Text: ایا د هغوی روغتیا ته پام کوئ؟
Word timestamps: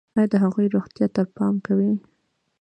ایا 0.17 0.25
د 0.31 0.35
هغوی 0.43 0.67
روغتیا 0.75 1.07
ته 1.15 1.21
پام 1.35 1.55
کوئ؟ 1.65 1.91